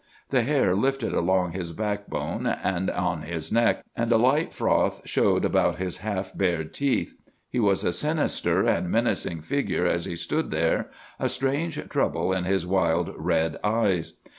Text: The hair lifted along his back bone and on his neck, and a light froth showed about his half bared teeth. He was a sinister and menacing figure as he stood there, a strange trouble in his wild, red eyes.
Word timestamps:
The 0.31 0.41
hair 0.41 0.75
lifted 0.75 1.13
along 1.13 1.51
his 1.51 1.73
back 1.73 2.07
bone 2.07 2.47
and 2.47 2.89
on 2.89 3.21
his 3.21 3.51
neck, 3.51 3.83
and 3.95 4.11
a 4.11 4.17
light 4.17 4.51
froth 4.51 5.03
showed 5.07 5.45
about 5.45 5.75
his 5.77 5.97
half 5.97 6.35
bared 6.35 6.73
teeth. 6.73 7.13
He 7.47 7.59
was 7.59 7.83
a 7.83 7.93
sinister 7.93 8.63
and 8.65 8.89
menacing 8.89 9.41
figure 9.41 9.85
as 9.85 10.05
he 10.05 10.15
stood 10.15 10.49
there, 10.49 10.89
a 11.19 11.29
strange 11.29 11.87
trouble 11.89 12.33
in 12.33 12.45
his 12.45 12.65
wild, 12.65 13.13
red 13.15 13.59
eyes. 13.63 14.13